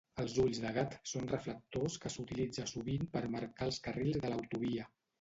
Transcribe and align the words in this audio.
Els 0.21 0.37
ulls 0.43 0.61
de 0.63 0.71
gat 0.77 0.95
són 1.11 1.29
reflectors 1.33 1.99
que 2.07 2.13
s'utilitza 2.15 2.67
sovint 2.75 3.09
per 3.15 3.25
marcar 3.39 3.71
els 3.73 3.83
carrils 3.89 4.23
de 4.27 4.37
l'autovia 4.37 4.95